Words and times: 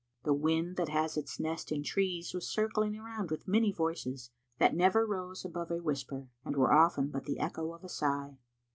The 0.23 0.33
wind 0.33 0.77
that 0.77 0.89
has 0.89 1.15
its 1.15 1.39
nest 1.39 1.71
in 1.71 1.83
trees 1.83 2.33
was 2.33 2.49
circling 2.51 2.97
around 2.97 3.29
with 3.29 3.47
many 3.47 3.71
voices, 3.71 4.31
that 4.57 4.73
never 4.75 5.05
rose 5.05 5.45
above 5.45 5.69
a 5.69 5.77
whisper, 5.79 6.31
and 6.43 6.55
were 6.57 6.73
often 6.73 7.09
but 7.09 7.25
the 7.25 7.37
echo 7.39 7.71
of 7.71 7.83
a 7.83 7.89
sigh. 7.89 8.39